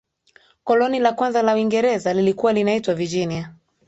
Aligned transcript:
koloni 0.63 0.99
la 0.99 1.13
kwanza 1.13 1.41
la 1.43 1.53
uingereza 1.53 2.13
lilikuwa 2.13 2.53
linaitwa 2.53 2.93
virginia 2.93 3.53